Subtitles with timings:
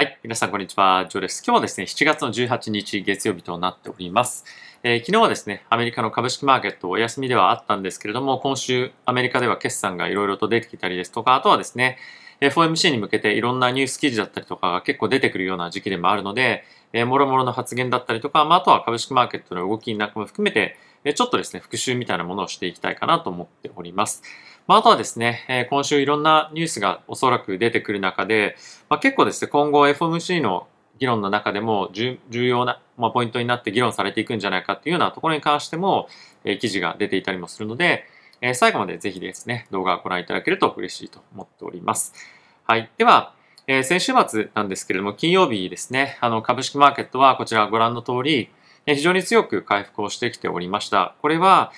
[0.00, 0.18] はい。
[0.22, 1.04] 皆さん、こんにちは。
[1.10, 1.42] ジョーです。
[1.46, 4.46] 今日はですね、7月の18日月曜日となっております。
[4.82, 11.98] えー、昨日はですね、アメリカの株式マーケットお休みではあったんですけれども、今週アメリカでは決算がいろいろと出てきたりですとか、あとはですね、
[12.40, 16.64] FOMC に向けていろんなニュース記事だったりとかが結構出てくるような時期でもあるので、
[16.94, 20.78] えー、もろもろの発言だったりとか、まあ、あとは株式マーケットの動きなんかも含めて、
[21.14, 24.22] ちょっとですね、復習みたいなものをしていきたいかなと思っております。
[24.70, 28.54] まあ、あとはですね、えー、今週いろんなニュースがおそらく出てくる中で、
[28.88, 30.68] まあ、結構ですね、今後 FOMC の
[31.00, 36.06] 議論の中でも重要な、まあ、ポイントになって議論されていくんじゃないかっていうようなところに関しても、
[36.44, 38.04] えー、記事が出ていたりもするので、
[38.42, 42.14] えー、最後までぜひですね、動画をご覧いただけると嬉しいと思っております。
[42.62, 42.88] はい。
[42.96, 43.34] では、
[43.66, 48.50] え、先週末なんですけれども、金曜日ですね、あの、株式マーケットはこちらご覧の通り、
[48.86, 51.16] 非常に強く回復をしてきておりました。
[51.22, 51.72] これは、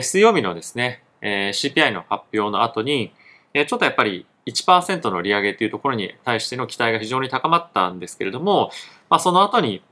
[0.00, 3.12] 水曜日のですね、えー、CPI の発表の後に、
[3.54, 8.70] えー、ちょっとやっぱり1%の利上げというところに対しての期待が非常に高まったんですけれども、
[9.10, 9.82] まあ、その後に、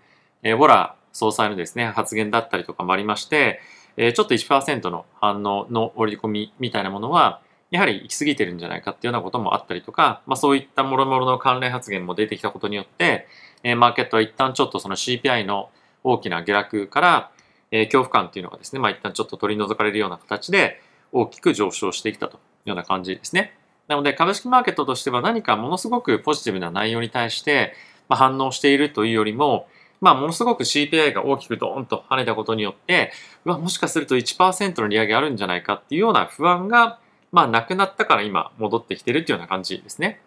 [0.43, 3.61] えー、ボラ総裁のですね、発言だったりとかもありまして、
[3.97, 7.41] えー、ちょっと1%の反応の織り込みみたいなものは、
[7.71, 13.27] やはり行き過ぎてるんじゃないかっていうようなこともあったりとか、まあ、そういったもろもろの関連発言も出てきたことによって、
[13.63, 15.71] えー、マーケットは一旦ちょっとその CPI の
[16.05, 17.31] 大きな下落から、
[17.71, 20.81] えー、恐怖感っていうのがですね、まあ、一旦ちょっと取り除かれるような形で
[21.21, 23.57] 大きく上昇してきたというような感じですね。
[23.89, 27.75] なので株式マーケットとしては何かものすごくポジティブな内容に対して、
[28.09, 29.69] 反応しているというよりも、
[30.01, 33.13] まあ、ものすごく CPI が大きくドーンと跳ねたことによって、
[33.45, 36.99] うわ、もしかすると1%の利上げあるんじゃないかっていうような不安が、
[37.33, 40.21] まあ、なくなったから今戻ってきてるっていうような感じですね。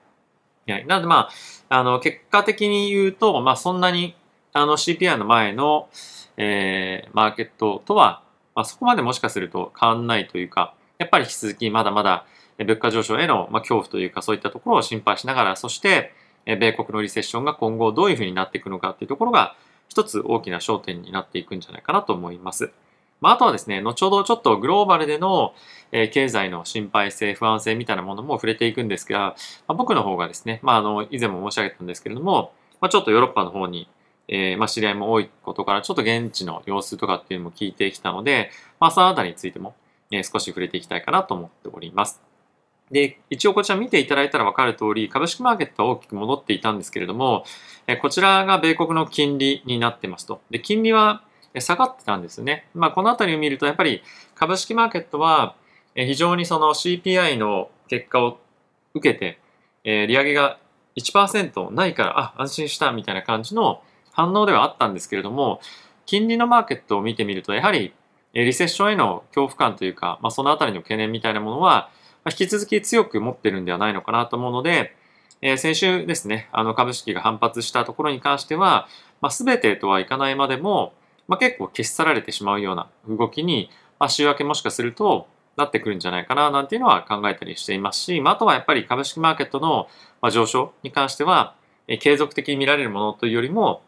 [0.68, 0.86] はい。
[0.86, 1.30] なので、ま
[1.70, 4.16] あ、あの、結果的に言うと、まあ、そんなに、
[4.54, 5.90] あの、CPI の前の、
[6.38, 8.22] えー、マーケットとは、
[8.56, 12.26] まあ、そこまでもしかすると変わんないというか、やっぱり引き続きまだまだ
[12.58, 16.12] 物価上昇への、恐怖というかそういったところを心配しながら、そして、
[16.46, 19.56] 米国のリセッションが今後どういうふうになっていくのかっていうところが
[19.88, 22.72] 一つ大きな焦点になっていくんじゃないかなと思います。
[23.22, 25.54] まあ、あとはですね、後ほどちょっとグローバルでの、
[25.94, 29.36] え、経済の心配性、不安性みたいなものも触れていくんですが、
[29.68, 33.90] まあ、僕の方がですね、まあ、あの、以前も申し上げたんですけれども、まあ、ちょっとヨーロッパの方に、
[34.28, 39.76] えー、まあ、知り合いも多いことから、ちょっと現地の様子とかっていうのも聞いてきたので、まあ、そのあたりについても、
[40.12, 42.22] え、少し触れていきたいかなと思っております。
[42.92, 47.44] で、一応こちら見ていただいたら分かる通り、株式マーケットは大きく戻っていたんですけれども、
[47.86, 50.42] えこちらが米国の金利になってますと。
[50.50, 51.22] で、金利は
[51.58, 52.68] 下がってたんですね。
[52.74, 54.02] まあ、このあたりを見ると、やっぱり
[54.36, 55.56] 株式マーケットは
[55.96, 58.40] 非常にその CPI の結果を
[58.96, 59.40] 受けて、
[59.84, 60.58] え利上げが
[60.96, 63.82] 1%ないから、あ、安心したみたいな感じの
[64.12, 65.62] 反応ではあったんですけれども、
[66.08, 67.94] 金利のマーケットを見てみると、やはり
[68.34, 71.90] リセッションへの恐怖感というか、まあ、そのあたりの懸念みたいなものは、
[72.26, 74.96] 引き続き強く持ってるんではないのかなと思うので、
[75.42, 78.88] えー、先週ですね、あの株式が反発したところに関しては、
[79.22, 80.94] まあ、全てとはいかないまでも、
[81.28, 83.70] まあ、結構消し去られてしまうような動きに、
[84.00, 89.88] まあ、週明けもしかするとなってくるんじゃないかななんていうのは考えたりしていますし、まあ、あとはやっぱり株式マーケットの
[90.32, 91.56] 上昇に関しては、
[91.88, 93.82] え、継続的に見られるものというよりも、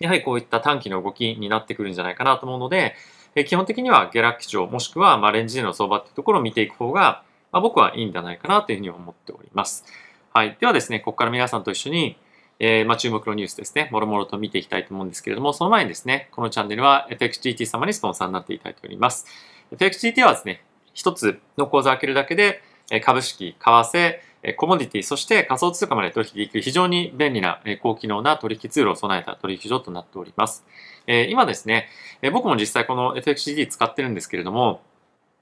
[0.00, 2.94] やはりこういった短期の動きになってくるんじゃないかなと思うので、
[3.36, 9.84] え、基本的には下落基調もしくはまあレンジでの相場っていうところを見ていく方が、ま、僕はいいんじゃないかなというふうに思っております。
[10.32, 10.56] はい。
[10.58, 12.16] ではですね、ここから皆さんと一緒に、
[12.58, 19.26] えー、ま、注目のニュースですね、もろもろと見ていきたいと思うんですけれども、その前にですね、このチャンネルは FXGT 様にスポンサーになっていただいております。
[19.72, 20.62] FXGT はですね、
[20.94, 22.62] 一つの口座を開けるだけで、
[23.04, 24.18] 株式、為替、
[24.54, 30.64] コモディティ、そして仮想通貨まで取引できる非常に便利な高機能な取引ツールを備えた取引所となっております。
[31.06, 31.88] 今ですね、
[32.32, 34.82] 僕も実際この FXGT 使ってるんですけれども、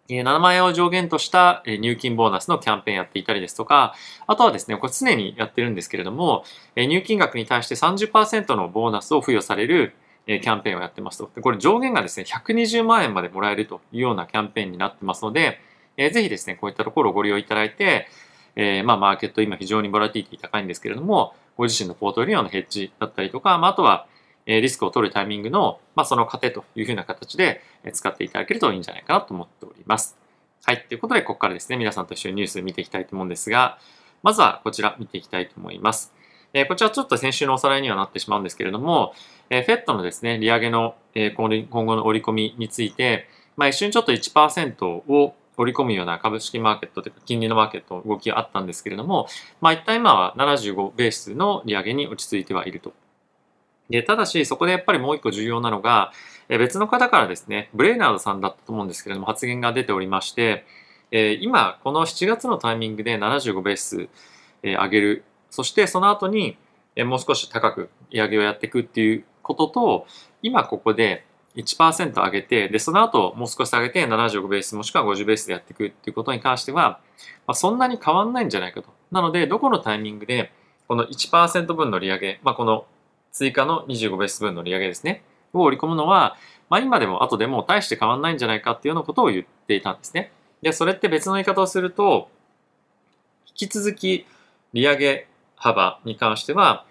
[0.08, 3.94] 7万円を上限とした入金ボーナスのキャンペーンやっていたりですとか、
[4.26, 6.44] あとはですね、これ常にやってるんですけれども、
[6.76, 9.94] 入金額に対して30%のボーナスを付与される
[10.26, 11.30] キャンペーンをやってますと。
[11.40, 15.60] これ上限がですね、120万円までもらえるというようなキャンペーンになってますので、
[15.96, 18.08] ぜひですね、こういったところをご利用いただいて、
[18.56, 24.06] えー、まあ、マーケット今非常にボラティティ高いんですけれども、ご自身のポートリオのヘッジだったりとか、まあ、あとは、
[24.46, 27.62] えリスクを取るタイミングの、まあ、その糧というふうな形で
[27.92, 30.18] 使っていただけるといいんじゃないかなと思っております。
[30.64, 30.84] はい。
[30.86, 33.78] ということで、ここからですね、皆さんと一緒にニュース見ていきたいと思うんですが、
[34.22, 36.12] まずはこちら見ていきたいと思います。
[36.54, 39.12] えー、こちらちょっと先週のおさらいにはなってしまうんですけれども、
[39.50, 49.28] えー、FED のですね、利上げの、えー、今後の織り込みについて、まあ、一瞬ちょっと1%を織り込むような株式マーケットというか金利のマーケットの動きがあったんですけれども、
[49.60, 52.92] まあ、一旦今は75ベースの利上げに落ち着いてはいると
[53.90, 56.12] で、ただし、そこでやっぱりもう一個重要なのが、
[56.48, 60.64] え別の方からですね、ブレイナードさんだったと思うんですけれども、発言が出ておりまして、
[61.10, 64.08] え今、この7月のタイミングで75ベース、
[64.62, 65.24] え上げる。
[65.50, 66.56] そして、その後に、
[66.96, 70.06] もう少し高く利上げをやっていくっていうことと、
[70.42, 71.24] 今ここで
[71.56, 77.00] 1%上げて、で、その後もう少し上げて75ベースもしくは50ベースでやっていくっていうことに関しては、
[77.46, 78.88] まあ、そんなに変わんないんじゃないかと。
[79.10, 80.52] なので、どこのタイミングで
[80.88, 82.86] この1%分の利上げ、まあ、この
[83.32, 85.22] 追加の25ベース分の利上げですね、
[85.52, 86.36] を織り込むのは、
[86.68, 90.32] まあ、今でも後でも大して変わんないんじゃないかっていうようなことを言っていたんですね。
[90.62, 92.28] で、それって別の言い方をすると、
[93.46, 94.26] 引き続き
[94.72, 96.84] 利上げ幅に関しては、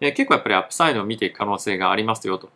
[0.00, 2.50] えー、結構やっぱりアップサイドを見ていく可能性がありますよと。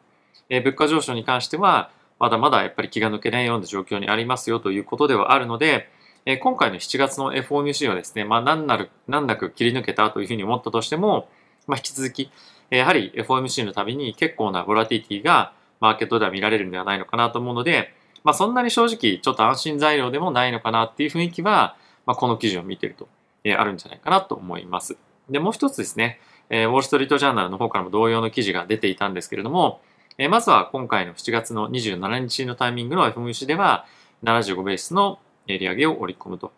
[0.49, 5.89] えー、物価上昇に関しては、まだまだやっぱり気が抜けないような状況にありますよということではあるので、
[6.27, 11.29] えー、今回の7月の FOMC はですね、まあ難なる、難なく切り抜けたというふうに思ったとしても、
[11.67, 12.31] まあ引き続き、
[12.71, 21.77] やはり FOMC のたびに結構なボラティティがマーケットでは見られるんではないのかなと思うので、まあそんなに正直ちょっと安心材料でもないのかなっていう雰囲気は、
[22.07, 23.09] まあこの記事を見てると、
[23.45, 24.97] えー、あるんじゃないかなと思います。
[25.29, 29.81] で、もう一つですね、えー、ウォール・ストリート・ジャーナルの方からも同様の記事が出ていたんですけれども、
[30.17, 33.85] え、まずは今回の7月の27日のタイミングの FMC では、
[34.23, 36.53] 75ベースの利上げを織り込むと。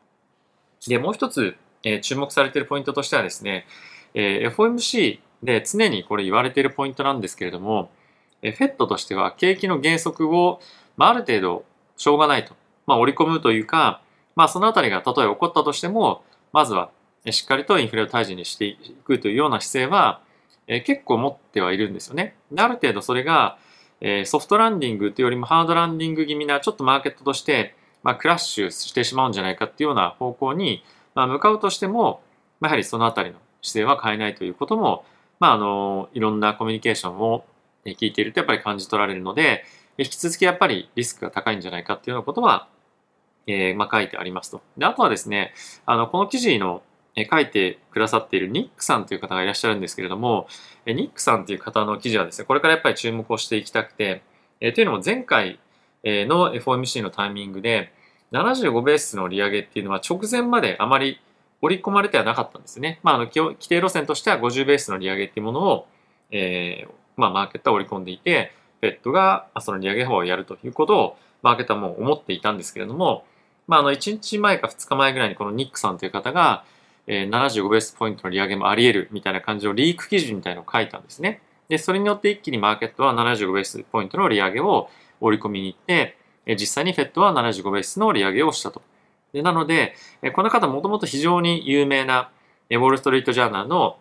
[0.87, 3.67] で、もう一つ、え、注目されているポイントとしてはですね、
[4.15, 7.91] え、FOMC で常にこれ言われているポイントなんですけれども、
[8.43, 10.61] えー、FED としては景気の減速を、
[10.97, 11.65] まあ、ある程度
[11.97, 12.55] しょうがないと、
[12.87, 14.03] まあ、織り込むというか、
[14.35, 16.91] まあ、そのあたりがたとえ起こったとしても、まずは
[17.31, 20.21] しっかりとインフレを退治にしていくというような姿勢は、
[20.67, 22.37] えー、結構持ってはいるんですよね。
[22.53, 23.59] である程度それが、
[24.01, 30.85] えー、ソフトランディングというよりもハードランディング気味なちょっとマーケットとして、まあ、クラッシュしてしまうんじゃないかっていうような方向に、
[31.15, 32.21] まあ、向かうとしても、
[32.61, 35.05] まあ、やはりそのあたりの姿勢は変えないということも、
[35.41, 37.45] まあ、あのいろんなコミュニケーションを
[37.85, 39.65] 聞いているとやっぱり感じ取られるので
[39.99, 42.69] 引き続きやっぱりリスクが高いんじゃないかっていうようなことは、
[43.47, 44.61] えーまあ、書いてありますと。
[44.77, 45.55] であとはですね
[45.87, 46.83] あのこの記事の
[47.31, 50.49] 書いてくださっているニックさんという方がいらっしゃるんですけれども、
[50.87, 54.23] ニックさんという方の記事はですね、これからやっぱり注目をしていきたくて、
[54.61, 55.59] えというのも前回
[56.05, 57.93] の FOMC のタイミングで、
[58.33, 61.21] 75ベースの利上げっていうのは直前まであまり
[61.63, 63.01] 織り込まれてはなかったんですね。
[63.03, 65.87] まあ、あの規定路線としては50ベースの利上げっていうものを、
[66.31, 73.25] えー、まあ、マーケットは織り込んでいて、フェットがその利上げ法をやるということを、マーケットはもう思っていたんですけれども、
[73.67, 76.65] まあ、あの、1日前か2日前ぐらいにこのニックさんという方が、
[77.07, 81.41] えー、75ベースポイントの利上げもあり得るみたいな感じのリーク記事みたいなのを書いたんですね。
[81.69, 84.89] で、それによって一気にマーケットは75ベースポイントの利上げを
[85.21, 86.17] 織り込みに行って、
[86.47, 88.83] え、実際にフェットは75ベースの利上げをしたと。
[89.33, 92.31] でなので、え、この方もともと非常に有名な、
[92.71, 93.99] え、ウォール・ストリート・ジャーナルの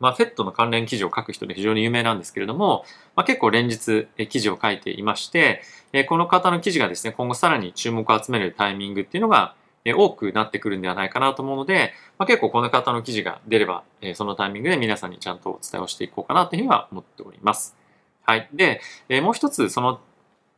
[0.00, 2.84] まあ、フェットの関連記事を書く人で非常に有名なんですけれども、
[3.14, 5.62] まあ、結構連日記事を書いていまして、
[6.08, 9.54] この方の記事がですね、今後さらに注目を集めるタイミングっていうのが
[9.84, 17.76] 多くなってくるんではないかなと思うので、まあ、結構この方の記事が出れば、えそのタイミングで皆さんにちゃんとお伝えをしていこうかなというふうには思っております。
[18.24, 18.48] はい。
[18.52, 20.00] で、えもう一つその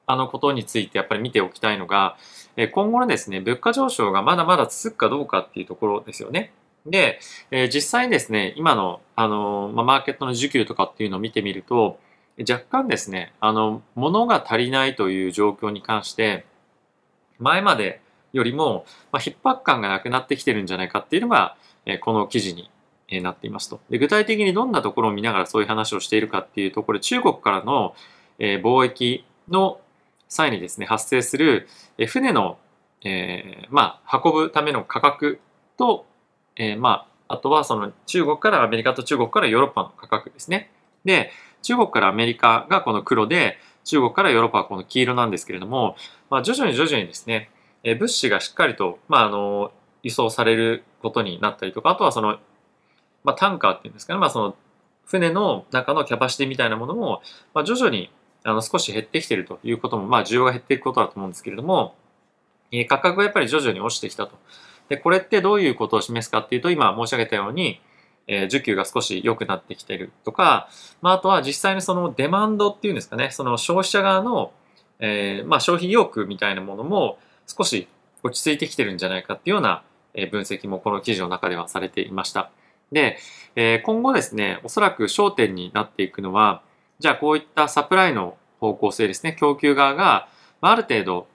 [0.07, 2.17] あのことについてやっぱり見ておきたいのが、
[2.57, 6.53] え今後のですね、物価上昇がまだまだ続くかどうかっていうところですよね。
[6.85, 7.21] で、
[7.51, 11.99] え実際にですね、今の、あの、まマーケットの需給とかっていうのを見てみると、
[12.39, 16.45] 若干ですね、あの、物が足りないという状況に関して、
[17.39, 18.01] 前まで
[18.33, 22.71] よりも、まあ、逼迫感がなくなってきてるんじゃないかっていうのが、えこの記事に
[23.23, 23.99] なっていますとで。
[23.99, 27.95] 具体的にどんなところを見ながらそういう話をしているかっていうと、これ中国からの、
[28.39, 29.81] え貿易の
[30.29, 31.69] 際にですね、発生する、
[31.99, 32.59] え船の、
[33.05, 35.41] えー、まあ、運ぶための価格
[35.77, 36.07] と、
[36.57, 40.71] えー、まあ、あとはその中国からアメリカと中国からヨーロッパの価格ですね。
[41.05, 41.31] で、
[41.63, 45.97] 中国からアメリカがこの黒で、中国からヨーロッパはこの黄色なんですけれども、
[46.31, 47.51] まあ、徐々に徐々にですね、
[47.85, 49.73] え物資がしっかりと、まあ、あの、
[50.03, 52.39] 輸送されることになったりとか、あとはその、
[53.25, 54.57] まあ、タンカーっていうんですかね、まあ、その、
[55.05, 57.23] 船の中のキャパシティみたいなものも、
[57.55, 58.11] まあ、徐々に
[58.45, 61.95] あの少し減ってきてるということも、まあ、需要が減っていくことだと思うんですけれども、
[62.71, 64.37] え価格がやっぱり徐々に落ちてきたと。
[64.89, 67.81] で、これってどういうことを示すかっていうと、今申し上げたように、
[68.27, 70.69] え、需給が少し良くなってきてるとか、
[71.03, 74.53] まあ、あとは実際にそのデマンドっていうんですかね、その消費者側の、
[74.99, 77.19] えー、まあ、消費意欲みたいなものも、
[77.57, 77.89] 少し
[78.23, 79.83] 落ち着いてきてるんじゃないかっていうような
[80.31, 82.51] 分析もこの記事の中ではされていました。
[82.93, 83.19] で、
[83.85, 86.63] 今後ですね、おそらく焦点になっていくのは、
[86.99, 90.29] じゃあこういったサプライの方向性ですね、供給側が
[90.61, 91.27] ある程度、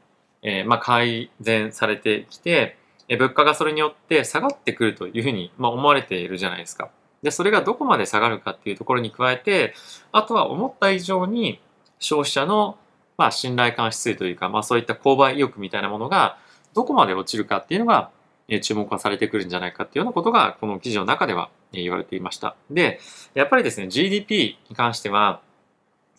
[0.44, 2.78] えま、改善されてきて、
[3.10, 6.90] 物価がそれによって下がってくるというふうに、ま思われているじゃないですか。
[7.24, 9.74] で、それがどこまで下がるかっていうところに加えて、
[10.12, 11.60] あとは思った以上に
[12.00, 12.78] 消費者の
[13.18, 16.38] まあ、信頼感指数というか、まあ、そういった購買意欲みたいなものが
[16.74, 18.12] どこまで落ちるかっていうのが、
[18.50, 22.56] え注目はされてくるんじゃないかっていうようなことがこの記事の中では言われていました。
[22.72, 23.00] で、
[23.34, 25.42] やっぱりですね、GDP に関しては、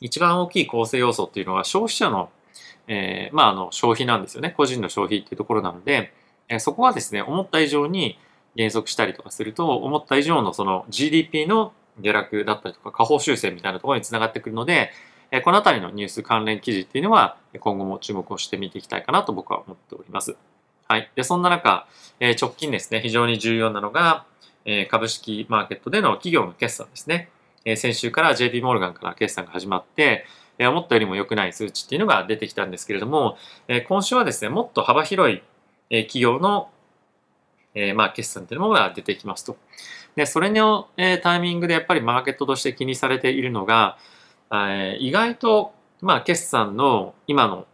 [0.00, 2.30] 一番大きい構成要素っていうのは消費者の、
[2.86, 4.52] えー、まあ、あの消費なんですよね。
[4.56, 6.12] 個人の消費っていうところなので、
[6.48, 8.18] えそこはですね、思った以上に
[8.56, 14.90] 減速したりとかすると、思った以上のその GDP の下落だったりとか、下方修正みたいなところにつながってくるので、
[15.42, 20.36] このあたりのニュース関連記事っていうのは、今後も注目をして見ていきたいかなと僕は思っております。
[20.86, 21.10] はい。
[21.16, 21.86] で、そんな中、
[22.18, 24.24] え直近ですね、非常に重要なのが、
[24.64, 27.28] え株式マーケットでの企業の決算ですね。
[27.66, 30.24] え先週から JP モルガンから決算が始まって、
[30.58, 33.36] え思ったよりも良くない数値っていうのが出てきたんですけれども、
[33.68, 35.42] え今週はですね、もっと幅広い、
[35.90, 36.70] え企業の、
[37.74, 39.58] えまあ、決算っていうものが出てきますと。
[40.16, 43.98] で、それの、えタイミングでやっぱりマーケットとして気にされているのが、
[44.98, 47.66] 意外と、まあ、決算の今の、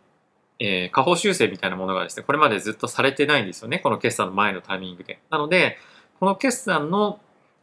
[0.61, 3.81] え下方修正みたいなものがですね、これまでずっとされてないんですよね。
[3.81, 5.19] この決算の前のタイミングで。
[5.31, 5.79] なので、
[6.21, 7.21] この決算の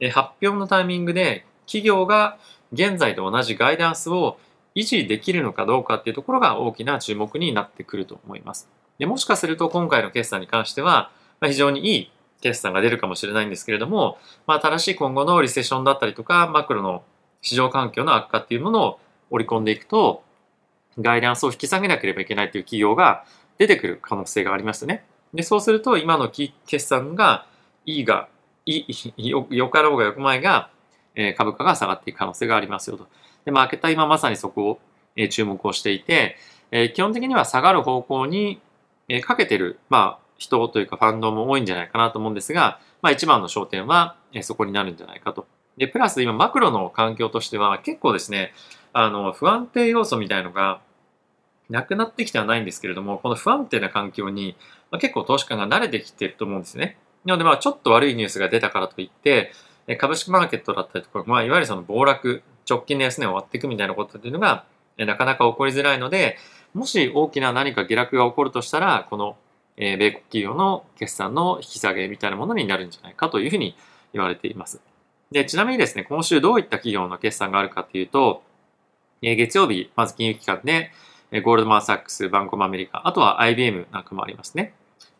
[0.10, 2.38] 発表のタイミングで企業が
[2.74, 4.38] 現在と同じガイダンスを
[4.75, 8.70] 維持できるのかどうかっていうところが大きな注目になってくると思います。
[9.00, 17.03] でもしかすると今回の決算に関しては、まあ、非常にいい決算が出るかもしれないんですけれども、まあ、正しい今後のリセッションだったりとか、マクロの
[17.41, 20.24] 市場環境の悪化っていうものを織り込んでいくと、
[21.00, 23.25] ガイダンスを引き下げなければいけないという企業が
[23.57, 25.05] 出てくる可能性がありますね。
[25.33, 27.45] で、そうすると今の決算が
[27.86, 28.27] いいが、
[28.65, 28.86] い
[29.17, 30.69] い、よかろうがよく前が、
[31.15, 33.07] え、株価が下がっていく可能性がありますよと。
[33.45, 34.79] で、マーケットは今まさにそこを、
[35.15, 36.38] え、注目をしていて、
[36.71, 38.62] え、基本的には下がる方向に、
[39.07, 45.48] え、かけてる、まあ、人というかファンドも多いんじゃないかなと思うんですが、まあ一番の焦点は、え、そこになるんじゃないかと。
[45.78, 48.54] で、プラス今マクロの環境としては結構ですね、
[48.94, 50.82] あの、不安定要素みたいのが
[51.70, 54.56] なくなってきてはないんですけれども、この不安定な環境に、
[54.92, 56.98] ま、結構投資家が慣れてきてると思うんですね。
[57.25, 59.51] なのでまあちょっと悪いニュースが出たからといって、
[59.98, 64.66] 株式マーケットだったりとか、まあいわゆるその暴落、直近の安値を割っていくみたいなことっていうのが、
[64.98, 66.38] なかなか起こりづらいので、
[66.74, 69.38] もし大きな何か下落が起こるとしたら、この
[69.78, 73.75] 米国企業の決算の引き下げみたいなものになるんじゃないかというふうに
[74.13, 74.82] 言われています。
[75.32, 78.44] で、ちなみにですね、今週どういった企業の決算があるかというと、
[79.22, 80.92] 月曜日、まず金融機関で、
[81.44, 84.74] ゴールドマン・サックス、バンコム・アメリカ、あとは IBM なんかもありますね。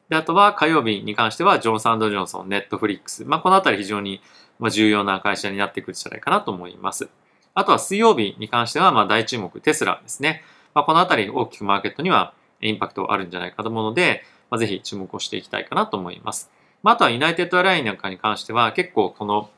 [0.10, 3.24] で、あとは火曜日に関しては、ジョンソンドジョンソン、ネットフリックス。
[3.24, 4.22] まあ、このあたり非常に
[4.70, 7.08] 重要な会社になってくるんじゃないかなと思います。
[7.54, 10.44] あとは水曜日に関しては、まあ、大注目、テスラですね。
[10.74, 16.52] まあ、このあたり大きくマーケットにはインパクトあるんじゃないかと思うので、まあ、ぜひ注目をしていきたいかなと思います。
[16.84, 19.50] まあ、あとはユナイテッドアラインなんかに関しては、結構この、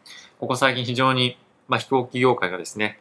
[0.44, 1.38] ここ最近非常に、
[1.70, 3.00] まあ、飛行機業界がですね、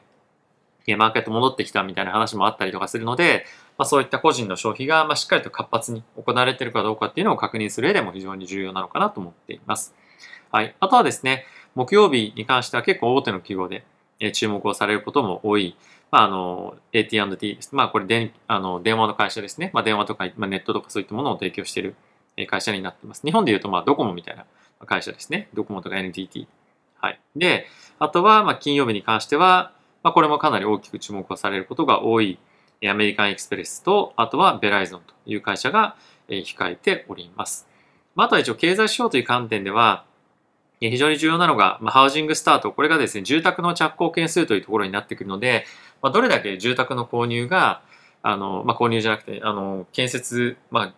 [0.96, 3.46] マーケット戻ってきたみたいな話もあったりとかするので、
[3.76, 9.92] まあ、そういった個人の消費が、ま、しっかりと活発に行われているかどうかっていうのを確認する上でも非常に重要なのかなと思っています。
[10.52, 10.76] はい。
[10.78, 11.44] あとはですね、
[11.74, 13.84] 木曜日に関しては結構大手の企業で、
[14.20, 15.76] え注目をされることも多い、
[16.12, 17.58] まあ、あの、AT&T。
[17.72, 19.72] まあ、これであの電話の会社ですね。
[19.74, 21.96] まあ、電話とか、まあ、ネットとかそういったものを提供している
[22.46, 23.22] 会社になっています。
[23.24, 24.46] 日本で言うと、まあ、ドコモみたいな
[24.86, 25.48] 会社ですね。
[25.54, 26.46] ドコモとか NTT。
[27.02, 27.20] はい。
[27.34, 27.66] で、
[27.98, 29.72] あとは、ま、金曜日に関しては、
[30.04, 32.38] まあ、これもかなり大きく注目をされることが多い、
[32.88, 35.96] アメリカンエクスプレスと、あとはベライゾンという会社が
[36.28, 37.68] 控えております。
[38.14, 40.04] まあ、あとは一応経済指標という観点では、
[40.80, 42.72] 非常に重要なのが、まあ、ハウジングスタート。
[42.72, 45.64] これがですね、住宅の着工件数というところになってくるので、
[46.02, 47.82] まあ、どれだけ住宅の購入が、
[48.22, 50.94] あの、まあ、購入じゃなくて、あの、建設、ま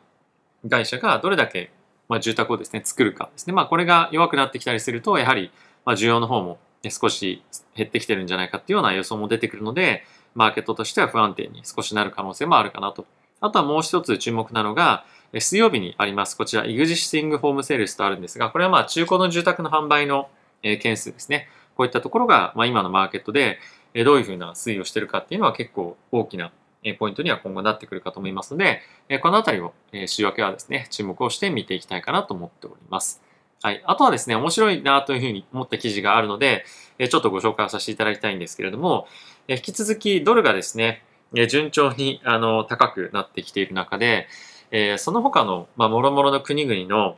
[0.64, 1.70] あ、会社がどれだけ、
[2.08, 3.52] まあ、住宅をですね、作るかですね。
[3.52, 5.50] まあ、これが弱くなってきたりすると、やはり、
[5.84, 6.58] まあ、需要の方も
[6.90, 7.42] 少し
[7.74, 13.06] 減ってきてるんじゃないかっていうような予想も出てくるので、マーケットとしては不安定に少しなる可能性もあるかなと。
[13.40, 15.04] あとはもう一つ注目なのが、
[15.38, 20.28] 水曜日にあります、こちら、イグジスティングホームセールスとあるんですが、これはまあ中古の住宅の販売の
[20.62, 21.48] 件数ですね。
[21.76, 23.58] こういったところが、ま、今のマーケットで
[24.04, 26.52] どういうふうな推移をしているかっていうのは結構大きな
[26.98, 28.80] ポイントには今後なってくるかと思いますので、
[29.22, 29.74] このあたりを
[30.06, 33.20] 週明けはですね、注目をして見ていきたいかなと思っております。
[33.64, 33.82] はい。
[33.86, 36.66] あとはですね、面白いなというふうに思った記事があるので、
[36.98, 39.08] ちょっとご紹介させていただきたいんですけれども、
[39.48, 41.02] 引き続きドルがですね、
[41.48, 44.28] 順調にあの高くなってきている中で、
[44.70, 47.16] え、その他の、まあ、諸々の国々の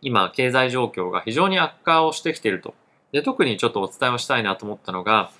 [0.00, 2.72] 今、経済状況が非常に悪化をしてきていると。
[3.12, 5.30] で、特にちょっとお伝えをしたいなと思ったのが、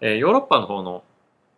[0.00, 1.04] え、ヨーロッパの方の、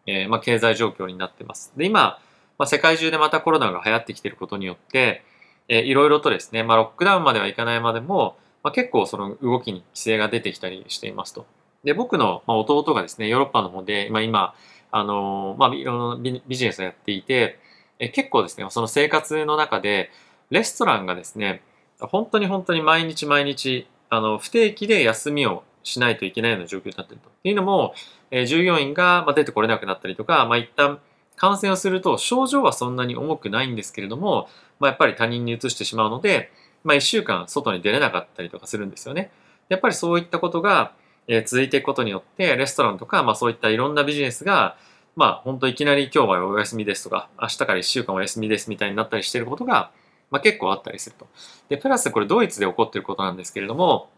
[0.05, 1.73] え、ま、経済状況になっています。
[1.75, 2.19] で、今、
[2.59, 5.25] ま、世界中でまたコロナが流行ってきていることによって、
[5.71, 11.47] えー、いろいろとですね、まあ、ロックダウンまではいかないまでも、まあ、結構その動きに規制が出てきたりしていますと。
[11.85, 14.55] で、僕の、弟がですね、ヨーロッパの方で、まあ、今、
[14.91, 17.59] あのまあ、いろんなビジネスをやっていて、
[18.01, 20.11] え結構ですね、その生活の中で、
[20.51, 21.63] レストランがですね、
[22.01, 27.29] 本当に本当に毎日毎日、あの、不定期で休みをしないといけないような状況になっていると。
[27.29, 27.95] っていうのも、
[28.33, 30.99] えー、従業員が出てこれなくなったりとか、まあ、一旦
[31.41, 36.53] 感染をすると症状はそんなに重くないんですけれども、まあ、やっぱり他人に移してしまうので、
[36.85, 39.31] まあ、1週間外に出れなかったりとかするんですよね。
[39.71, 40.93] やっぱりそういったことが、
[41.47, 44.77] 続いていくことによって、レストランとか、まあ、そういったいろんなビジネスが、
[45.17, 49.93] まあ、本当いきなり今日はお休みですとか、明日から1週間お休みですみたいになったりしていることが、
[50.31, 51.27] まあ、結構あったりすると。
[51.71, 54.11] で、プラスこれドイツで起こっていることなんですけれども、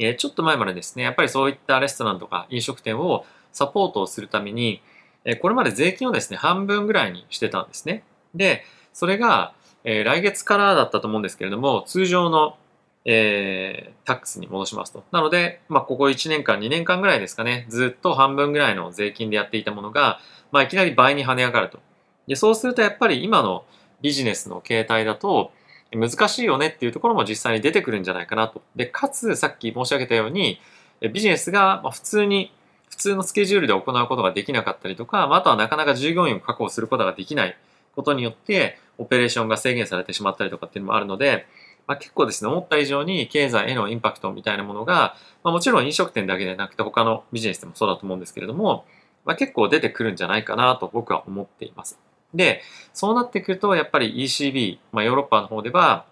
[0.00, 4.80] えー、ちょっと前までですね、やっぱりそういったレストランとか飲食店をサポートをするために、
[5.24, 8.02] えこれまで税金をですね、半分ぐらいにしてたんですね。
[8.34, 9.52] で、それが、
[9.84, 12.56] え、来月からだったと思うんですけれども、通常の、
[13.04, 15.04] えー、タックスに戻しますと。
[15.12, 20.20] なので、まあ、ここ1年間、2年間ぐらいですかね、ずっと半分ぐらいの税金でやっていたものが、
[20.50, 21.78] まあ、いきなり倍に跳ね上がると。
[22.26, 23.64] で、そうするとやっぱり今の
[24.02, 25.52] ビジネスの形態だと、
[25.90, 28.62] 難しいよねっていうところも実際に出てくるんじゃないかなと。
[28.76, 30.60] で、かつ、さっき申し上げたように、
[31.00, 32.52] ビジネスが普通に
[32.88, 37.56] 普通のスケジュールで行うことができなかったりとか、あとはなかなか従業員を確保することができない
[37.94, 41.46] ことによって、オペレーションが制限されてしまったりとかっていうのもあるので、
[41.86, 48.84] まあ、結構ですね、思った以上に経済へのインパクトみたいなものが、まあ、もちろん飲食店だけでなくて他のビジネスでもそうだと思うんですけれども、
[49.24, 51.98] まあ、結構出てくるんじゃないかなと僕は思っています。
[52.34, 56.04] で、そうなってくると、やっぱり ECB、まあ、ヨーロッパの方では、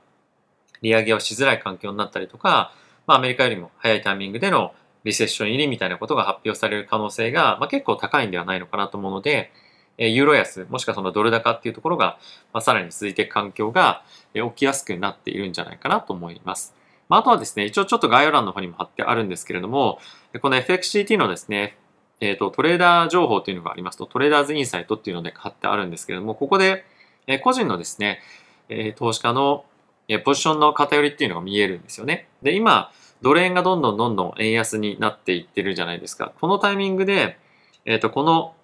[0.81, 2.73] 利上げをしづらい環境になったりとか、
[3.07, 4.73] まあ、アメリカよりも早いタイミングでの
[5.07, 9.53] リセッション入りみたいなことが発表される可能性が、まあ、結構高いんではないのかなと思うので、
[9.99, 12.19] えユーロ安、もしくはそのドル高っていうところが、
[12.53, 14.03] まあ、さらに続いていく環境が
[14.35, 16.75] え起きやすくなっているんじゃないかなと思います。
[17.09, 20.01] まあ、あとはですね、一応ちょっと概要欄の方にも貼ってあるんですけれども、
[20.43, 21.79] この FXCT のですね、
[22.21, 26.85] えっ、ー、と、トレーダー情報というのがありますと、トレーダーズインサイトっていうので貼ってあるんですけれども、ここで、
[27.29, 28.21] え個人のですね、
[28.69, 29.65] え投資家の
[30.09, 32.29] えポジションの偏りっていうのが見えるんですよね。
[32.43, 32.93] で、今、
[33.23, 36.33] ドル円がどんどんどんどん円安になっていってるじゃないですか。
[36.41, 37.39] このタイミングで、
[37.85, 38.55] えっ、ー、と、この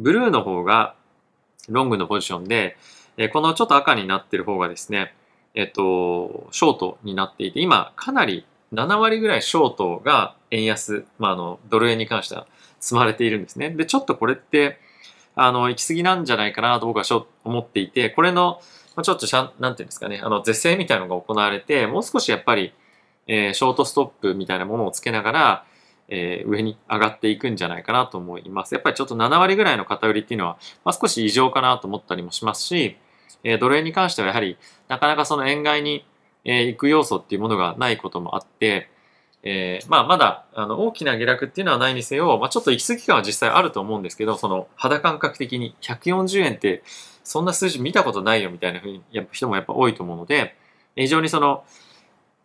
[0.00, 0.94] ブルーの方が
[1.68, 2.76] ロングのポジションで、
[3.16, 5.14] え、このちょっと赤になってる方がですね、
[5.54, 12.46] えっ、と、ショートになっていて、今かなり7割ぐらいショートが円安、まあ、あの、ドル円に関しては
[12.80, 13.70] 積まれているんですね。
[13.70, 14.78] で、ちょっとこれって、
[15.34, 18.60] あの、行き過ぎなんじゃないかなと僕は思っていて、これの、
[19.02, 22.72] ちょっとしゃ、なんていうんですかね、あの、是正みたいなのが行われて、もう少しやっぱり、
[23.26, 25.64] えー、ショートストップみたいなものをつけながら、
[26.08, 28.74] えー、上に上がっていくんじゃないかなと思います。
[28.74, 32.96] やっぱりちょっと7割ぐらいの偏りっていうのは、まあ、少し異常かなと思ったりもしますし、
[33.44, 34.58] えー、ドル円に関してはやはり
[34.88, 36.04] なかなかその円買いに、
[36.44, 38.88] えー、行く要素っていうものがないこともあって、
[39.42, 46.82] えー、まあまだあの大きな下落っていうのはないにせよ、まあ、ちょっと行き過ぎ感は実際あると思うんですけど、その肌感覚的に140円って
[47.24, 50.54] そんな数字見たことないよみたいなふうにやっぱ人もやっぱ多いと思うので、
[50.94, 51.64] 非常にその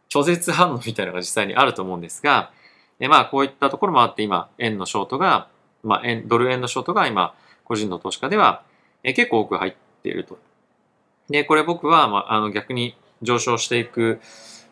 [0.09, 2.51] 拒絶反応みたいなのが実際にあると思うんですが、
[2.99, 5.49] えまあこういったところもあって今、円のショートが、
[5.83, 8.63] まあ円、ドル円のショートが今、個人の投資家では、
[9.03, 10.37] え結構多く入っていると。
[11.29, 14.19] で、これ僕は、まあ、あの逆に上昇していく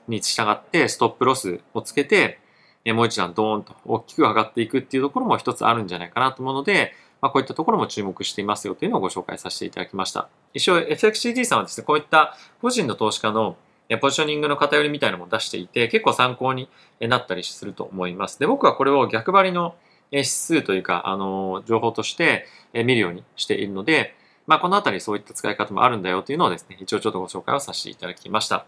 [0.07, 2.39] に従ってストップロスをつけて、
[2.85, 10.29] えもう一段ドーンと大きく上がっていくっていうところも一つあるんじゃないかなと思うので、まあ、こういったところも注目していますよというのをご紹介させていただきました。
[10.53, 13.57] 一応 FXCT さんはですね、こういった個人の投資家の
[14.01, 16.69] ポジショニングの偏りみたいなのも出していて、結構参考に
[16.99, 18.39] なったりすると思います。
[18.39, 19.75] で、僕はこれを逆張りの
[20.11, 24.15] 指数というか、あの、情報として見るようにしているので、
[24.47, 28.65] まあ、このあたりそういった使い方もあるんだよというのをですね、一応ちょっとご紹介をさせていただきました。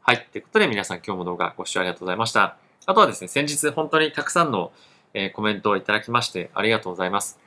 [0.00, 0.26] はい。
[0.32, 2.56] ということで皆さん今日も動画ご視聴ありがとうございました。
[2.86, 4.72] あとはですね、先日本当にたくさんの
[5.34, 7.38] コメントをいただきましてありがとうございます。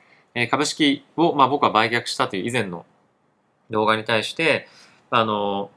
[0.50, 2.86] 株式を、まあ、僕は売却したという以前の
[3.70, 4.68] 動画に対して、
[5.10, 5.70] あの、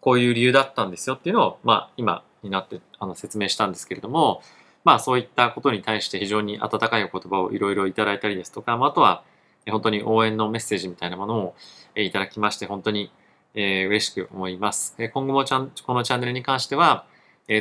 [0.00, 4.42] こういう理由だったんですよっていうのを、まあ、今になってあの説明したんですけれども、
[4.84, 9.22] まあ、そういったことに対して非常に温かいお言葉をいろいろいただいたりですとか、まあ、あとは
[9.70, 11.54] 本当に応援のメッセージみたいなものを
[11.96, 13.10] いただきまして、本当に、
[13.54, 14.94] 嬉しく思います。
[15.12, 17.06] 今後もちゃんこのチャンネルに関しては、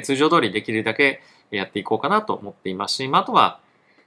[0.04, 3.60] 通常通りできるだけやっていこうかなと思っていますし、まあ、あとは、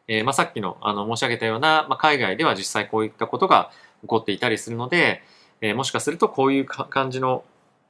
[0.06, 3.70] えまあ、さっきのあの申し上げたような、まあ、海外では実際こういったことが
[4.02, 5.22] 起こっていたりするので、
[5.60, 7.44] え、もしかするとこういう感じの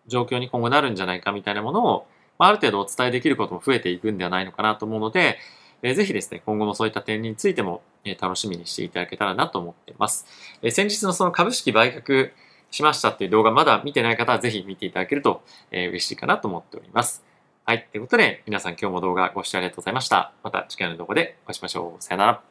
[0.06, 2.06] 状況に今後なるんじゃないかみたいなものを、
[2.38, 5.38] まあ、る程度お伝えできることも増えていくんではないのかなと思うので、
[5.82, 10.26] えー、ぜひですね、今後もそういった点についても、え、楽しみにしていただけたらなと思っています。
[10.62, 12.32] え、先日のその株式売却
[12.70, 17.24] しましたっていう動画まだ見てない方はぜひ見ていただけると、え、嬉しいかなと思っております。
[17.64, 17.86] はい。
[17.92, 20.32] ということで、皆さん今日も動画ご視聴ありがとうございました。
[20.42, 22.02] また次回の動画でお会いしましょう。
[22.02, 22.49] さよなら。